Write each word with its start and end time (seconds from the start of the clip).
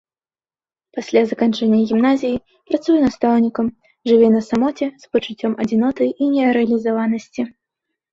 Пасля 0.97 1.21
заканчэння 1.31 1.79
гімназіі 1.89 2.39
працуе 2.71 2.95
настаўнікам, 3.07 3.67
жыве 4.13 4.27
на 4.37 4.41
самоце 4.47 4.87
з 5.03 5.11
пачуццём 5.11 5.53
адзіноты 5.65 6.09
і 6.09 6.31
нерэалізаванасці. 6.37 7.41